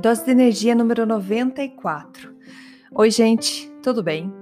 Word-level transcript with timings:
Dose 0.00 0.24
de 0.24 0.30
energia 0.30 0.74
número 0.74 1.04
94. 1.04 2.34
Oi, 2.90 3.10
gente, 3.10 3.70
tudo 3.82 4.02
bem? 4.02 4.32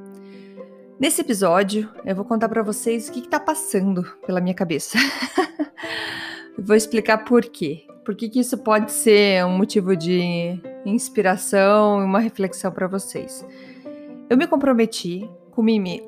Nesse 1.01 1.21
episódio, 1.21 1.91
eu 2.05 2.15
vou 2.15 2.25
contar 2.25 2.49
para 2.49 2.63
vocês 2.63 3.09
o 3.09 3.13
que 3.13 3.19
está 3.19 3.41
passando 3.41 4.05
pela 4.25 4.41
minha 4.41 4.55
cabeça. 4.55 4.97
vou 6.57 6.77
explicar 6.77 7.25
por 7.25 7.43
quê. 7.45 7.85
Por 8.05 8.15
que, 8.15 8.29
que 8.29 8.39
isso 8.39 8.57
pode 8.57 8.93
ser 8.93 9.45
um 9.45 9.57
motivo 9.57 9.97
de 9.97 10.61
inspiração 10.87 12.03
e 12.03 12.05
uma 12.05 12.21
reflexão 12.21 12.71
para 12.71 12.87
vocês. 12.87 13.45
Eu 14.31 14.39
me 14.39 14.47
comprometi 14.47 15.29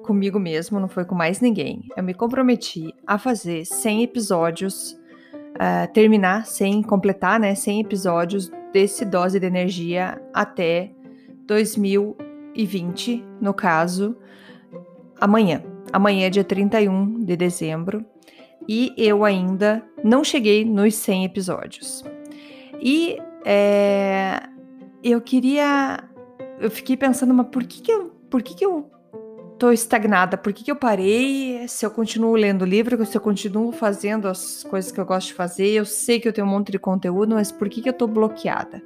comigo 0.05 0.39
mesmo, 0.39 0.79
não 0.79 0.89
foi 0.89 1.05
com 1.05 1.17
mais 1.17 1.41
ninguém. 1.41 1.89
Eu 1.97 2.05
me 2.05 2.15
comprometi 2.15 2.95
a 3.05 3.19
fazer 3.19 3.64
100 3.64 4.05
episódios, 4.05 4.92
uh, 5.57 5.92
terminar 5.92 6.47
100, 6.47 6.85
completar, 6.85 7.41
né, 7.41 7.57
100 7.57 7.81
episódios 7.81 8.59
desse 8.73 9.05
dose 9.05 9.39
de 9.39 9.47
energia 9.47 10.21
até 10.33 10.91
2020, 11.47 13.25
no 13.41 13.53
caso, 13.53 14.17
amanhã. 15.21 15.63
Amanhã 15.93 16.27
é 16.27 16.31
dia 16.31 16.45
31 16.45 17.25
de 17.25 17.37
dezembro 17.37 18.05
e 18.69 18.93
eu 18.97 19.25
ainda 19.25 19.85
não 20.05 20.23
cheguei 20.23 20.65
nos 20.65 20.95
100 20.95 21.25
episódios. 21.25 22.05
E 22.81 23.19
é, 23.45 24.41
eu 25.03 25.21
queria. 25.21 26.05
Eu 26.61 26.71
fiquei 26.71 26.97
pensando, 26.97 27.35
mas 27.35 27.48
por 27.48 27.65
que, 27.65 27.83
que 27.83 27.91
eu. 27.91 28.11
Por 28.31 28.43
que, 28.43 28.55
que 28.55 28.65
eu 28.65 28.89
tô 29.61 29.70
estagnada? 29.70 30.39
Por 30.39 30.55
que, 30.55 30.64
que 30.64 30.70
eu 30.70 30.77
parei? 30.77 31.69
Se 31.69 31.84
eu 31.84 31.91
continuo 31.91 32.34
lendo 32.34 32.64
livro, 32.64 33.05
se 33.05 33.14
eu 33.14 33.20
continuo 33.20 33.70
fazendo 33.70 34.27
as 34.27 34.64
coisas 34.64 34.91
que 34.91 34.98
eu 34.98 35.05
gosto 35.05 35.28
de 35.28 35.34
fazer, 35.34 35.69
eu 35.69 35.84
sei 35.84 36.19
que 36.19 36.27
eu 36.27 36.33
tenho 36.33 36.47
um 36.47 36.50
monte 36.50 36.72
de 36.72 36.78
conteúdo, 36.78 37.34
mas 37.34 37.52
por 37.52 37.69
que, 37.69 37.83
que 37.83 37.89
eu 37.91 37.92
tô 37.92 38.06
bloqueada? 38.06 38.83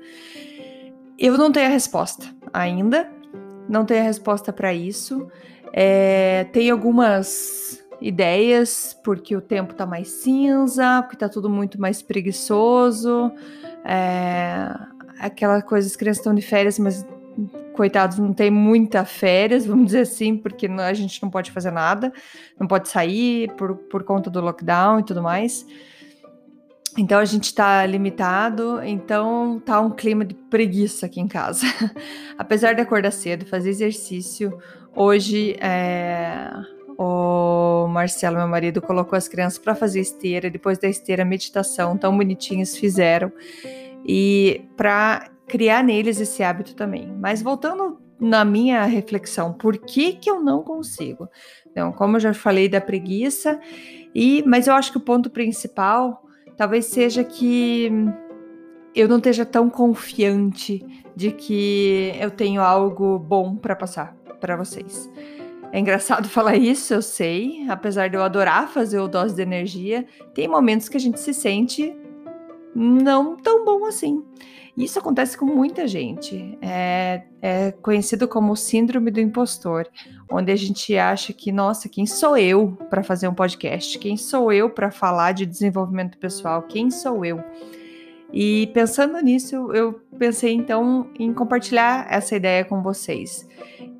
Eu 1.16 1.38
não 1.38 1.52
tenho 1.52 1.66
a 1.66 1.70
resposta 1.70 2.26
ainda, 2.52 3.08
não 3.68 3.84
tenho 3.84 4.00
a 4.00 4.04
resposta 4.04 4.52
para 4.52 4.74
isso. 4.74 5.28
É, 5.72 6.44
tem 6.52 6.70
algumas 6.70 7.80
ideias, 8.00 8.98
porque 9.04 9.36
o 9.36 9.40
tempo 9.40 9.74
tá 9.74 9.86
mais 9.86 10.08
cinza, 10.08 11.02
porque 11.02 11.16
tá 11.16 11.28
tudo 11.28 11.48
muito 11.48 11.80
mais 11.80 12.02
preguiçoso. 12.02 13.30
É, 13.84 14.74
aquela 15.20 15.62
coisa, 15.62 15.86
as 15.86 15.94
crianças 15.94 16.18
estão 16.18 16.34
de 16.34 16.42
férias, 16.42 16.80
mas 16.80 17.06
coitados, 17.74 18.18
não 18.18 18.32
tem 18.32 18.50
muita 18.50 19.04
férias, 19.04 19.66
vamos 19.66 19.86
dizer 19.86 20.00
assim, 20.00 20.36
porque 20.36 20.66
a 20.66 20.94
gente 20.94 21.22
não 21.22 21.30
pode 21.30 21.50
fazer 21.50 21.70
nada, 21.70 22.12
não 22.58 22.66
pode 22.66 22.88
sair 22.88 23.52
por, 23.56 23.76
por 23.76 24.04
conta 24.04 24.30
do 24.30 24.40
lockdown 24.40 25.00
e 25.00 25.02
tudo 25.02 25.22
mais. 25.22 25.66
Então 26.96 27.18
a 27.18 27.24
gente 27.24 27.44
está 27.44 27.84
limitado, 27.84 28.80
então 28.84 29.60
tá 29.64 29.80
um 29.80 29.90
clima 29.90 30.24
de 30.24 30.34
preguiça 30.34 31.06
aqui 31.06 31.20
em 31.20 31.26
casa. 31.26 31.66
Apesar 32.38 32.74
de 32.74 32.80
acordar 32.80 33.10
cedo, 33.10 33.44
fazer 33.46 33.70
exercício, 33.70 34.56
hoje 34.94 35.56
é, 35.60 36.52
o 36.96 37.88
Marcelo, 37.88 38.36
meu 38.36 38.46
marido, 38.46 38.80
colocou 38.80 39.16
as 39.16 39.26
crianças 39.26 39.58
para 39.58 39.74
fazer 39.74 40.00
esteira, 40.00 40.48
depois 40.48 40.78
da 40.78 40.88
esteira, 40.88 41.24
meditação, 41.24 41.98
tão 41.98 42.16
bonitinhos 42.16 42.76
fizeram. 42.76 43.32
E 44.06 44.64
para 44.76 45.30
criar 45.46 45.82
neles 45.82 46.20
esse 46.20 46.42
hábito 46.42 46.74
também. 46.74 47.12
Mas 47.20 47.42
voltando 47.42 48.00
na 48.18 48.44
minha 48.44 48.84
reflexão, 48.84 49.52
por 49.52 49.76
que 49.76 50.12
que 50.12 50.30
eu 50.30 50.40
não 50.40 50.62
consigo? 50.62 51.28
Então, 51.70 51.92
como 51.92 52.16
eu 52.16 52.20
já 52.20 52.34
falei 52.34 52.68
da 52.68 52.80
preguiça, 52.80 53.60
e 54.14 54.42
mas 54.46 54.66
eu 54.66 54.74
acho 54.74 54.92
que 54.92 54.98
o 54.98 55.00
ponto 55.00 55.28
principal 55.28 56.22
talvez 56.56 56.86
seja 56.86 57.24
que 57.24 57.90
eu 58.94 59.08
não 59.08 59.18
esteja 59.18 59.44
tão 59.44 59.68
confiante 59.68 60.84
de 61.16 61.32
que 61.32 62.12
eu 62.20 62.30
tenho 62.30 62.62
algo 62.62 63.18
bom 63.18 63.56
para 63.56 63.74
passar 63.74 64.16
para 64.40 64.56
vocês. 64.56 65.10
É 65.72 65.80
engraçado 65.80 66.28
falar 66.30 66.56
isso, 66.56 66.94
eu 66.94 67.02
sei, 67.02 67.66
apesar 67.68 68.08
de 68.08 68.16
eu 68.16 68.22
adorar 68.22 68.68
fazer 68.68 69.00
o 69.00 69.08
dose 69.08 69.34
de 69.34 69.42
energia, 69.42 70.06
tem 70.32 70.46
momentos 70.46 70.88
que 70.88 70.96
a 70.96 71.00
gente 71.00 71.18
se 71.18 71.34
sente 71.34 71.92
não 72.74 73.36
tão 73.36 73.64
bom 73.64 73.84
assim. 73.86 74.22
Isso 74.76 74.98
acontece 74.98 75.38
com 75.38 75.46
muita 75.46 75.86
gente. 75.86 76.58
É, 76.60 77.22
é 77.40 77.70
conhecido 77.70 78.26
como 78.26 78.56
síndrome 78.56 79.10
do 79.10 79.20
impostor, 79.20 79.86
onde 80.30 80.50
a 80.50 80.56
gente 80.56 80.96
acha 80.96 81.32
que, 81.32 81.52
nossa, 81.52 81.88
quem 81.88 82.06
sou 82.06 82.36
eu 82.36 82.76
para 82.90 83.04
fazer 83.04 83.28
um 83.28 83.34
podcast? 83.34 83.98
Quem 83.98 84.16
sou 84.16 84.52
eu 84.52 84.68
para 84.68 84.90
falar 84.90 85.32
de 85.32 85.46
desenvolvimento 85.46 86.18
pessoal? 86.18 86.62
Quem 86.62 86.90
sou 86.90 87.24
eu? 87.24 87.40
E 88.32 88.66
pensando 88.74 89.16
nisso, 89.20 89.72
eu 89.72 90.00
pensei 90.18 90.52
então 90.52 91.08
em 91.20 91.32
compartilhar 91.32 92.08
essa 92.10 92.34
ideia 92.34 92.64
com 92.64 92.82
vocês, 92.82 93.48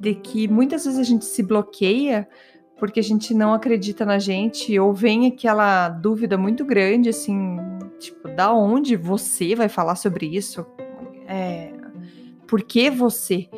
de 0.00 0.12
que 0.16 0.48
muitas 0.48 0.84
vezes 0.84 0.98
a 0.98 1.04
gente 1.04 1.24
se 1.24 1.40
bloqueia 1.40 2.26
porque 2.76 2.98
a 2.98 3.02
gente 3.02 3.32
não 3.32 3.54
acredita 3.54 4.04
na 4.04 4.18
gente, 4.18 4.76
ou 4.78 4.92
vem 4.92 5.28
aquela 5.28 5.88
dúvida 5.88 6.36
muito 6.36 6.64
grande, 6.64 7.08
assim, 7.08 7.56
tipo, 8.04 8.28
da 8.28 8.52
onde 8.52 8.96
você 8.96 9.54
vai 9.54 9.68
falar 9.68 9.96
sobre 9.96 10.26
isso? 10.26 10.66
É, 11.26 11.72
por 12.46 12.62
que 12.62 12.90
você? 12.90 13.48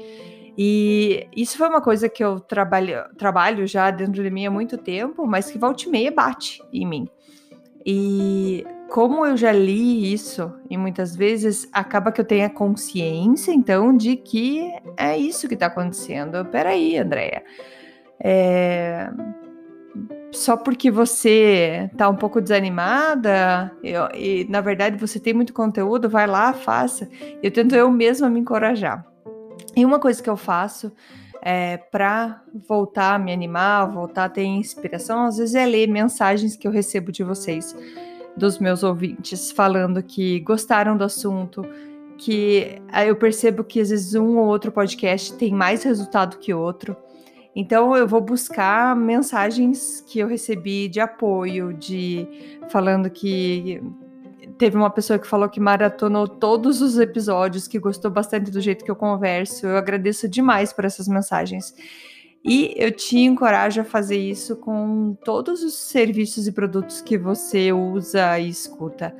E 0.59 1.29
isso 1.37 1.59
foi 1.59 1.69
uma 1.69 1.83
coisa 1.83 2.09
que 2.09 2.25
eu 2.25 2.41
trabalho, 2.41 3.05
trabalho 3.19 3.67
já 3.67 3.91
dentro 3.91 4.23
de 4.23 4.31
mim 4.31 4.47
há 4.47 4.51
muito 4.51 4.79
tempo, 4.79 5.27
mas 5.27 5.51
que 5.51 5.59
volta 5.59 5.85
e 5.85 5.89
meia 5.89 6.11
bate 6.11 6.63
em 6.73 6.87
mim. 6.87 7.09
E 7.85 8.65
como 8.89 9.27
eu 9.27 9.37
já 9.37 9.53
li 9.53 10.13
isso 10.13 10.53
e 10.71 10.77
muitas 10.77 11.15
vezes 11.15 11.69
acaba 11.73 12.11
que 12.11 12.21
eu 12.21 12.25
tenho 12.25 12.47
a 12.47 12.51
consciência, 12.51 13.53
então, 13.53 13.97
de 13.97 14.17
que 14.17 14.73
é 14.97 15.17
isso 15.17 15.47
que 15.47 15.55
está 15.55 15.67
acontecendo. 15.67 16.45
Peraí, 16.47 16.97
Andréia 16.97 17.43
é, 18.21 19.11
só 20.33 20.57
porque 20.57 20.91
você 20.91 21.91
tá 21.97 22.09
um 22.09 22.17
pouco 22.17 22.41
desanimada 22.41 23.73
e, 23.83 23.93
e, 24.15 24.47
na 24.49 24.61
verdade 24.61 24.97
você 24.99 25.19
tem 25.19 25.33
muito 25.33 25.53
conteúdo, 25.53 26.09
vai 26.09 26.27
lá, 26.27 26.53
faça. 26.53 27.09
Eu 27.43 27.51
tento 27.51 27.75
eu 27.75 27.91
mesma 27.91 28.29
me 28.29 28.41
encorajar. 28.41 29.05
E 29.75 29.85
uma 29.85 29.99
coisa 29.99 30.23
que 30.23 30.29
eu 30.29 30.37
faço 30.37 30.93
é, 31.43 31.77
para 31.77 32.43
voltar 32.69 33.15
a 33.15 33.19
me 33.19 33.33
animar, 33.33 33.91
voltar 33.91 34.25
a 34.25 34.29
ter 34.29 34.45
inspiração, 34.45 35.27
às 35.27 35.39
vezes 35.39 35.55
é 35.55 35.65
ler 35.65 35.87
mensagens 35.87 36.57
que 36.57 36.67
eu 36.67 36.73
recebo 36.73 37.13
de 37.13 37.23
vocês, 37.23 37.77
dos 38.37 38.59
meus 38.59 38.83
ouvintes, 38.83 39.51
falando 39.51 40.03
que 40.03 40.41
gostaram 40.41 40.97
do 40.97 41.05
assunto, 41.05 41.65
que 42.19 42.81
eu 43.07 43.17
percebo 43.17 43.63
que 43.63 43.81
às 43.81 43.91
vezes 43.91 44.15
um 44.15 44.39
ou 44.39 44.47
outro 44.47 44.73
podcast 44.73 45.35
tem 45.35 45.53
mais 45.53 45.83
resultado 45.83 46.39
que 46.39 46.53
outro. 46.53 46.97
Então 47.59 47.97
eu 47.97 48.07
vou 48.07 48.21
buscar 48.21 48.95
mensagens 48.95 50.05
que 50.07 50.19
eu 50.19 50.29
recebi 50.29 50.89
de 50.89 51.01
apoio, 51.01 51.73
de 51.73 52.29
falando 52.69 53.09
que 53.09 53.83
teve 54.59 54.77
uma 54.77 54.91
pessoa 54.91 55.19
que 55.19 55.27
falou 55.27 55.49
que 55.49 55.59
maratonou 55.59 56.29
todos 56.29 56.83
os 56.83 56.99
episódios, 56.99 57.67
que 57.67 57.79
gostou 57.79 58.11
bastante 58.11 58.51
do 58.51 58.61
jeito 58.61 58.85
que 58.85 58.91
eu 58.91 58.97
converso. 58.97 59.67
Eu 59.67 59.79
agradeço 59.79 60.29
demais 60.29 60.71
por 60.71 60.85
essas 60.85 61.09
mensagens. 61.09 61.75
E 62.45 62.75
eu 62.77 62.93
te 62.93 63.19
encorajo 63.19 63.81
a 63.81 63.85
fazer 63.85 64.19
isso 64.19 64.57
com 64.57 65.17
todos 65.25 65.63
os 65.63 65.75
serviços 65.75 66.47
e 66.47 66.53
produtos 66.53 67.01
que 67.01 67.17
você 67.17 67.73
usa 67.73 68.39
e 68.39 68.51
escuta. 68.51 69.17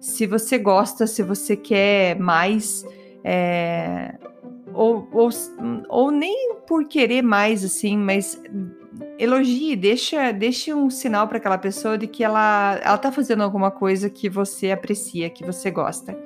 Se 0.00 0.26
você 0.26 0.56
gosta, 0.56 1.06
se 1.06 1.22
você 1.22 1.54
quer 1.54 2.18
mais, 2.18 2.84
é, 3.22 4.18
ou, 4.72 5.08
ou, 5.12 5.30
ou 5.94 6.10
nem 6.10 6.56
por 6.66 6.88
querer 6.88 7.22
mais, 7.22 7.64
assim, 7.64 7.96
mas 7.96 8.42
elogie, 9.16 9.76
deixa, 9.76 10.32
deixa 10.32 10.74
um 10.74 10.90
sinal 10.90 11.28
para 11.28 11.38
aquela 11.38 11.56
pessoa 11.56 11.96
de 11.96 12.08
que 12.08 12.24
ela, 12.24 12.80
ela 12.82 12.98
tá 12.98 13.12
fazendo 13.12 13.44
alguma 13.44 13.70
coisa 13.70 14.10
que 14.10 14.28
você 14.28 14.72
aprecia, 14.72 15.30
que 15.30 15.44
você 15.44 15.70
gosta. 15.70 16.18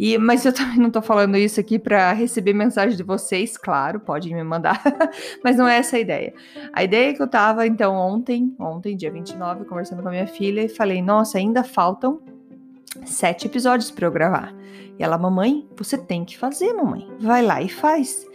E, 0.00 0.18
mas 0.18 0.44
eu 0.44 0.52
também 0.52 0.78
não 0.78 0.90
tô 0.90 1.00
falando 1.00 1.36
isso 1.36 1.60
aqui 1.60 1.78
para 1.78 2.12
receber 2.12 2.54
mensagem 2.54 2.96
de 2.96 3.04
vocês, 3.04 3.56
claro, 3.56 4.00
pode 4.00 4.34
me 4.34 4.42
mandar, 4.42 4.82
mas 5.44 5.56
não 5.56 5.68
é 5.68 5.78
essa 5.78 5.96
a 5.96 6.00
ideia. 6.00 6.34
A 6.72 6.82
ideia 6.82 7.10
é 7.10 7.12
que 7.12 7.22
eu 7.22 7.28
tava, 7.28 7.64
então, 7.64 7.94
ontem, 7.94 8.52
ontem, 8.58 8.96
dia 8.96 9.12
29, 9.12 9.64
conversando 9.64 10.02
com 10.02 10.08
a 10.08 10.10
minha 10.10 10.26
filha 10.26 10.60
e 10.64 10.68
falei: 10.68 11.00
nossa, 11.00 11.38
ainda 11.38 11.62
faltam 11.62 12.20
sete 13.04 13.46
episódios 13.46 13.92
para 13.92 14.08
eu 14.08 14.10
gravar. 14.10 14.52
E 14.98 15.04
ela, 15.04 15.16
mamãe, 15.16 15.68
você 15.76 15.96
tem 15.96 16.24
que 16.24 16.36
fazer, 16.36 16.72
mamãe. 16.72 17.08
Vai 17.20 17.42
lá 17.42 17.62
e 17.62 17.68
faz. 17.68 18.26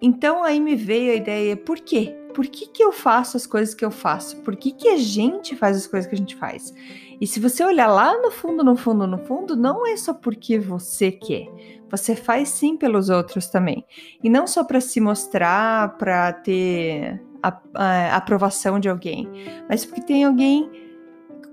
Então 0.00 0.42
aí 0.42 0.60
me 0.60 0.76
veio 0.76 1.12
a 1.12 1.16
ideia, 1.16 1.56
por 1.56 1.78
quê? 1.78 2.14
Por 2.34 2.46
que, 2.46 2.68
que 2.68 2.82
eu 2.82 2.92
faço 2.92 3.36
as 3.36 3.46
coisas 3.46 3.74
que 3.74 3.84
eu 3.84 3.90
faço? 3.90 4.36
Por 4.42 4.54
que, 4.54 4.70
que 4.70 4.88
a 4.88 4.96
gente 4.96 5.56
faz 5.56 5.76
as 5.76 5.86
coisas 5.86 6.08
que 6.08 6.14
a 6.14 6.18
gente 6.18 6.36
faz? 6.36 6.72
E 7.20 7.26
se 7.26 7.40
você 7.40 7.64
olhar 7.64 7.88
lá 7.88 8.16
no 8.16 8.30
fundo, 8.30 8.62
no 8.62 8.76
fundo, 8.76 9.06
no 9.06 9.18
fundo, 9.18 9.56
não 9.56 9.86
é 9.86 9.96
só 9.96 10.14
porque 10.14 10.58
você 10.58 11.10
quer. 11.10 11.48
Você 11.90 12.14
faz 12.14 12.48
sim 12.50 12.76
pelos 12.76 13.08
outros 13.08 13.48
também. 13.48 13.84
E 14.22 14.28
não 14.28 14.46
só 14.46 14.62
para 14.62 14.80
se 14.80 15.00
mostrar, 15.00 15.96
para 15.96 16.32
ter 16.32 17.20
a, 17.42 17.60
a, 17.74 18.16
aprovação 18.16 18.78
de 18.78 18.88
alguém, 18.88 19.28
mas 19.68 19.84
porque 19.84 20.02
tem 20.02 20.24
alguém, 20.24 20.70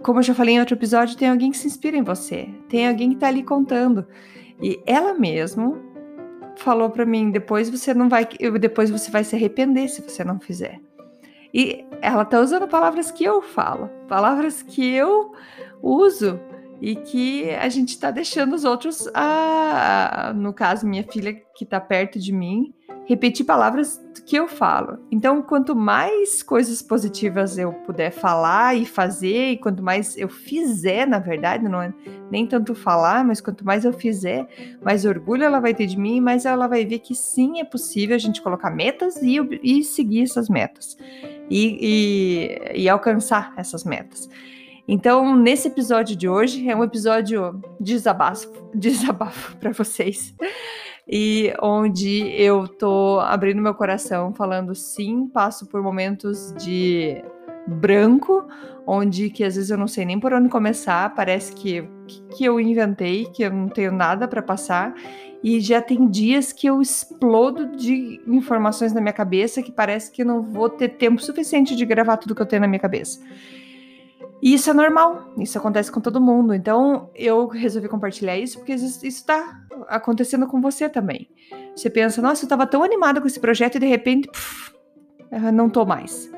como 0.03 0.19
eu 0.19 0.23
já 0.23 0.35
falei 0.35 0.55
em 0.55 0.59
outro 0.59 0.75
episódio, 0.75 1.17
tem 1.17 1.29
alguém 1.29 1.49
que 1.49 1.57
se 1.57 1.67
inspira 1.67 1.97
em 1.97 2.03
você. 2.03 2.47
Tem 2.69 2.87
alguém 2.87 3.09
que 3.09 3.15
está 3.15 3.27
ali 3.27 3.41
contando. 3.41 4.05
E 4.61 4.79
ela 4.85 5.13
mesmo 5.13 5.94
falou 6.55 6.89
para 6.89 7.05
mim, 7.05 7.31
depois 7.31 7.69
você 7.69 7.93
não 7.93 8.09
vai, 8.09 8.27
depois 8.59 8.89
você 8.89 9.11
vai 9.11 9.23
se 9.23 9.35
arrepender 9.35 9.87
se 9.87 10.01
você 10.01 10.23
não 10.23 10.39
fizer. 10.39 10.79
E 11.53 11.85
ela 12.01 12.25
tá 12.25 12.39
usando 12.39 12.67
palavras 12.67 13.11
que 13.11 13.23
eu 13.23 13.41
falo, 13.41 13.89
palavras 14.07 14.61
que 14.61 14.93
eu 14.93 15.33
uso 15.81 16.39
e 16.81 16.95
que 16.95 17.49
a 17.51 17.69
gente 17.69 17.89
está 17.89 18.11
deixando 18.11 18.53
os 18.53 18.63
outros, 18.63 19.09
a, 19.13 20.33
no 20.35 20.53
caso 20.53 20.87
minha 20.87 21.03
filha 21.03 21.33
que 21.55 21.63
está 21.63 21.79
perto 21.79 22.19
de 22.19 22.31
mim, 22.31 22.73
repetir 23.05 23.45
palavras 23.45 24.03
que 24.25 24.35
eu 24.35 24.47
falo. 24.47 24.97
Então, 25.11 25.41
quanto 25.41 25.75
mais 25.75 26.41
coisas 26.41 26.81
positivas 26.81 27.57
eu 27.57 27.71
puder 27.71 28.11
falar 28.11 28.75
e 28.75 28.85
fazer, 28.85 29.51
e 29.51 29.57
quanto 29.57 29.83
mais 29.83 30.17
eu 30.17 30.27
fizer, 30.27 31.07
na 31.07 31.19
verdade, 31.19 31.69
não 31.69 31.81
é 31.81 31.93
nem 32.31 32.47
tanto 32.47 32.73
falar, 32.73 33.23
mas 33.23 33.39
quanto 33.39 33.63
mais 33.63 33.85
eu 33.85 33.93
fizer, 33.93 34.47
mais 34.81 35.05
orgulho 35.05 35.43
ela 35.43 35.59
vai 35.59 35.73
ter 35.73 35.85
de 35.85 35.97
mim, 35.97 36.19
mais 36.19 36.45
ela 36.45 36.67
vai 36.67 36.83
ver 36.85 36.99
que 36.99 37.13
sim, 37.13 37.59
é 37.59 37.63
possível 37.63 38.15
a 38.15 38.19
gente 38.19 38.41
colocar 38.41 38.71
metas 38.71 39.21
e, 39.21 39.37
e 39.61 39.83
seguir 39.83 40.23
essas 40.23 40.49
metas 40.49 40.97
e, 41.49 41.77
e, 42.73 42.81
e 42.81 42.89
alcançar 42.89 43.53
essas 43.55 43.83
metas. 43.83 44.27
Então, 44.87 45.35
nesse 45.35 45.67
episódio 45.67 46.15
de 46.15 46.29
hoje, 46.29 46.69
é 46.69 46.75
um 46.75 46.83
episódio 46.83 47.59
de 47.79 47.93
desabafo, 47.93 48.51
desabafo 48.73 49.57
para 49.57 49.71
vocês 49.71 50.35
e 51.07 51.53
onde 51.61 52.31
eu 52.35 52.67
tô 52.67 53.19
abrindo 53.19 53.61
meu 53.61 53.73
coração, 53.73 54.33
falando 54.33 54.73
sim, 54.73 55.27
passo 55.27 55.67
por 55.67 55.81
momentos 55.81 56.53
de 56.53 57.23
branco, 57.67 58.45
onde 58.85 59.29
que 59.29 59.43
às 59.43 59.55
vezes 59.55 59.69
eu 59.69 59.77
não 59.77 59.87
sei 59.87 60.05
nem 60.05 60.19
por 60.19 60.33
onde 60.33 60.49
começar, 60.49 61.13
parece 61.15 61.53
que 61.53 61.87
que 62.37 62.45
eu 62.45 62.59
inventei, 62.59 63.25
que 63.25 63.43
eu 63.43 63.51
não 63.51 63.67
tenho 63.67 63.91
nada 63.91 64.27
para 64.27 64.41
passar, 64.41 64.93
e 65.43 65.59
já 65.59 65.81
tem 65.81 66.07
dias 66.07 66.51
que 66.51 66.67
eu 66.67 66.81
explodo 66.81 67.75
de 67.75 68.21
informações 68.27 68.93
na 68.93 69.01
minha 69.01 69.13
cabeça 69.13 69.63
que 69.63 69.71
parece 69.71 70.11
que 70.11 70.23
não 70.23 70.43
vou 70.43 70.69
ter 70.69 70.89
tempo 70.89 71.21
suficiente 71.21 71.75
de 71.75 71.85
gravar 71.85 72.17
tudo 72.17 72.35
que 72.35 72.41
eu 72.41 72.45
tenho 72.45 72.61
na 72.61 72.67
minha 72.67 72.79
cabeça. 72.79 73.19
E 74.41 74.53
isso 74.53 74.69
é 74.69 74.73
normal, 74.73 75.33
isso 75.39 75.57
acontece 75.57 75.91
com 75.91 76.01
todo 76.01 76.21
mundo. 76.21 76.53
Então 76.53 77.09
eu 77.15 77.47
resolvi 77.47 77.87
compartilhar 77.87 78.37
isso 78.37 78.59
porque 78.59 78.73
isso 78.73 79.05
está 79.05 79.61
acontecendo 79.87 80.47
com 80.47 80.61
você 80.61 80.89
também. 80.89 81.29
Você 81.75 81.89
pensa, 81.89 82.21
nossa, 82.21 82.43
eu 82.43 82.45
estava 82.45 82.67
tão 82.67 82.83
animada 82.83 83.19
com 83.19 83.27
esse 83.27 83.39
projeto 83.39 83.75
e 83.75 83.79
de 83.79 83.85
repente, 83.85 84.27
puf, 84.27 84.73
não 85.53 85.69
tô 85.69 85.85
mais. 85.85 86.31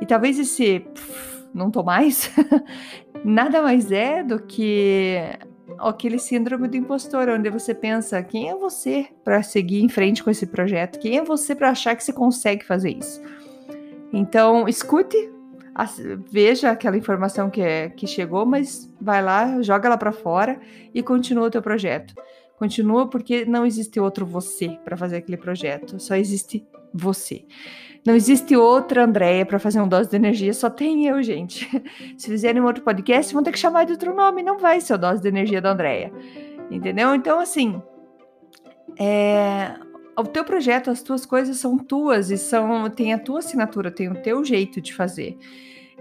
E 0.00 0.06
talvez 0.06 0.38
esse 0.38 0.80
puf, 0.80 1.44
não 1.52 1.70
tô 1.70 1.82
mais 1.82 2.30
nada 3.24 3.60
mais 3.62 3.90
é 3.90 4.22
do 4.22 4.40
que 4.40 5.18
aquele 5.78 6.18
síndrome 6.18 6.68
do 6.68 6.76
impostor, 6.76 7.28
onde 7.28 7.48
você 7.50 7.74
pensa, 7.74 8.22
quem 8.22 8.50
é 8.50 8.54
você 8.54 9.08
para 9.24 9.42
seguir 9.42 9.82
em 9.82 9.88
frente 9.88 10.22
com 10.22 10.30
esse 10.30 10.46
projeto? 10.46 10.98
Quem 10.98 11.18
é 11.18 11.24
você 11.24 11.54
para 11.54 11.70
achar 11.70 11.96
que 11.96 12.04
você 12.04 12.12
consegue 12.12 12.64
fazer 12.64 12.90
isso? 12.90 13.20
Então, 14.12 14.68
escute 14.68 15.16
veja 16.30 16.70
aquela 16.70 16.96
informação 16.96 17.50
que, 17.50 17.60
é, 17.60 17.88
que 17.88 18.06
chegou, 18.06 18.44
mas 18.44 18.92
vai 19.00 19.22
lá, 19.22 19.60
joga 19.62 19.88
ela 19.88 19.96
para 19.96 20.12
fora 20.12 20.60
e 20.94 21.02
continua 21.02 21.46
o 21.46 21.50
teu 21.50 21.62
projeto. 21.62 22.14
Continua 22.58 23.08
porque 23.08 23.44
não 23.44 23.64
existe 23.64 23.98
outro 23.98 24.26
você 24.26 24.78
para 24.84 24.96
fazer 24.96 25.16
aquele 25.16 25.36
projeto, 25.36 25.98
só 25.98 26.14
existe 26.14 26.66
você. 26.92 27.44
Não 28.04 28.14
existe 28.14 28.56
outra 28.56 29.04
Andréia 29.04 29.44
para 29.44 29.58
fazer 29.58 29.80
um 29.80 29.88
dose 29.88 30.10
de 30.10 30.16
energia, 30.16 30.52
só 30.54 30.70
tem 30.70 31.06
eu, 31.06 31.22
gente. 31.22 31.68
Se 32.16 32.28
fizerem 32.28 32.60
um 32.60 32.66
outro 32.66 32.82
podcast, 32.82 33.32
vão 33.32 33.42
ter 33.42 33.52
que 33.52 33.58
chamar 33.58 33.84
de 33.84 33.92
outro 33.92 34.14
nome, 34.14 34.42
não 34.42 34.58
vai 34.58 34.80
ser 34.80 34.94
o 34.94 34.98
dose 34.98 35.20
de 35.20 35.28
energia 35.28 35.60
da 35.60 35.72
Andréia. 35.72 36.12
Entendeu? 36.70 37.14
Então, 37.14 37.40
assim, 37.40 37.82
é, 38.98 39.74
o 40.16 40.24
teu 40.24 40.44
projeto, 40.44 40.90
as 40.90 41.02
tuas 41.02 41.24
coisas 41.24 41.58
são 41.58 41.78
tuas 41.78 42.30
e 42.30 42.38
são 42.38 42.88
tem 42.90 43.12
a 43.12 43.18
tua 43.18 43.38
assinatura, 43.38 43.90
tem 43.90 44.08
o 44.08 44.22
teu 44.22 44.44
jeito 44.44 44.80
de 44.80 44.94
fazer. 44.94 45.38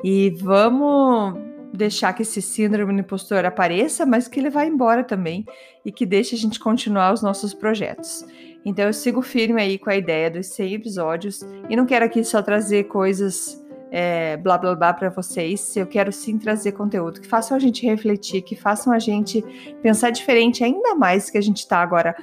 E 0.03 0.29
vamos 0.41 1.37
deixar 1.73 2.13
que 2.13 2.23
esse 2.23 2.41
síndrome 2.41 2.93
do 2.93 2.99
impostor 2.99 3.45
apareça, 3.45 4.05
mas 4.05 4.27
que 4.27 4.39
ele 4.39 4.49
vá 4.49 4.65
embora 4.65 5.03
também 5.03 5.45
e 5.85 5.91
que 5.91 6.05
deixe 6.05 6.35
a 6.35 6.37
gente 6.37 6.59
continuar 6.59 7.13
os 7.13 7.21
nossos 7.21 7.53
projetos. 7.53 8.25
Então 8.65 8.85
eu 8.85 8.93
sigo 8.93 9.21
firme 9.21 9.61
aí 9.61 9.77
com 9.77 9.89
a 9.89 9.95
ideia 9.95 10.29
dos 10.29 10.47
100 10.47 10.73
episódios 10.73 11.41
e 11.69 11.75
não 11.75 11.85
quero 11.85 12.05
aqui 12.05 12.23
só 12.23 12.41
trazer 12.41 12.85
coisas 12.85 13.63
é, 13.91 14.37
blá 14.37 14.57
blá 14.57 14.75
blá 14.75 14.93
para 14.93 15.09
vocês. 15.09 15.75
Eu 15.75 15.87
quero 15.87 16.11
sim 16.11 16.37
trazer 16.37 16.73
conteúdo 16.73 17.21
que 17.21 17.27
façam 17.27 17.55
a 17.55 17.59
gente 17.59 17.85
refletir, 17.85 18.41
que 18.41 18.55
façam 18.55 18.93
a 18.93 18.99
gente 18.99 19.43
pensar 19.81 20.09
diferente, 20.09 20.63
ainda 20.63 20.95
mais 20.95 21.29
que 21.29 21.37
a 21.37 21.41
gente 21.41 21.59
está 21.59 21.79
agora 21.79 22.15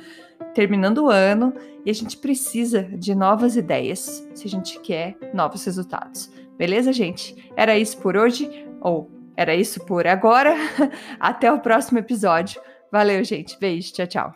terminando 0.56 1.05
o 1.05 1.11
ano 1.11 1.53
e 1.85 1.91
a 1.91 1.93
gente 1.93 2.17
precisa 2.17 2.82
de 2.82 3.14
novas 3.14 3.56
ideias 3.56 4.26
se 4.35 4.47
a 4.47 4.50
gente 4.50 4.81
quer 4.81 5.14
novos 5.35 5.62
resultados. 5.67 6.31
Beleza, 6.56 6.94
gente? 6.94 7.53
Era 7.55 7.76
isso 7.79 7.99
por 7.99 8.17
hoje, 8.17 8.67
ou 8.81 9.11
era 9.37 9.55
isso 9.55 9.85
por 9.85 10.06
agora. 10.06 10.55
Até 11.20 11.53
o 11.53 11.61
próximo 11.61 11.99
episódio. 11.99 12.58
Valeu, 12.91 13.23
gente. 13.23 13.61
Beijo. 13.61 13.93
Tchau, 13.93 14.06
tchau. 14.06 14.35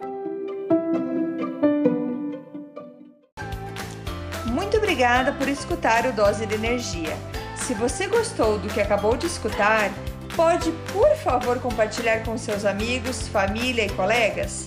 Muito 4.44 4.76
obrigada 4.76 5.32
por 5.32 5.48
escutar 5.48 6.04
o 6.04 6.12
Dose 6.12 6.44
de 6.44 6.54
Energia. 6.54 7.16
Se 7.56 7.72
você 7.72 8.06
gostou 8.06 8.58
do 8.58 8.68
que 8.68 8.80
acabou 8.82 9.16
de 9.16 9.24
escutar, 9.24 9.90
pode, 10.36 10.70
por 10.92 11.16
favor, 11.16 11.58
compartilhar 11.60 12.22
com 12.24 12.36
seus 12.36 12.66
amigos, 12.66 13.26
família 13.28 13.86
e 13.86 13.90
colegas? 13.90 14.66